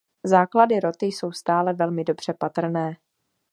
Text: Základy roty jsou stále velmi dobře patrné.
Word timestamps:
Základy 0.25 0.79
roty 0.79 1.05
jsou 1.05 1.31
stále 1.31 1.73
velmi 1.73 2.03
dobře 2.03 2.33
patrné. 2.33 2.97